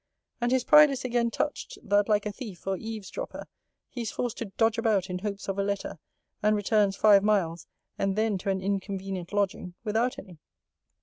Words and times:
And 0.41 0.51
his 0.51 0.63
pride 0.63 0.89
is 0.89 1.05
again 1.05 1.29
touched, 1.29 1.77
that 1.83 2.09
like 2.09 2.25
a 2.25 2.31
thief, 2.31 2.65
or 2.65 2.75
eves 2.75 3.11
dropper, 3.11 3.45
he 3.87 4.01
is 4.01 4.09
forced 4.09 4.39
to 4.39 4.45
dodge 4.45 4.79
about 4.79 5.11
in 5.11 5.19
hopes 5.19 5.47
of 5.47 5.59
a 5.59 5.63
letter, 5.63 5.99
and 6.41 6.55
returns 6.55 6.95
five 6.95 7.23
miles 7.23 7.67
(and 7.99 8.15
then 8.15 8.39
to 8.39 8.49
an 8.49 8.61
inconvenient 8.61 9.31
lodging) 9.31 9.75
without 9.83 10.17
any. 10.17 10.39